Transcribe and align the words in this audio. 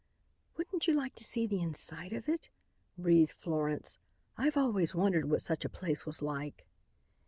"Wouldn't 0.57 0.87
you 0.87 0.95
like 0.95 1.13
to 1.13 1.23
see 1.23 1.45
the 1.45 1.61
inside 1.61 2.11
of 2.11 2.27
it?" 2.27 2.49
breathed 2.97 3.33
Florence. 3.33 3.99
"I've 4.35 4.57
always 4.57 4.95
wondered 4.95 5.29
what 5.29 5.43
such 5.43 5.63
a 5.63 5.69
place 5.69 6.07
was 6.07 6.23
like." 6.23 6.65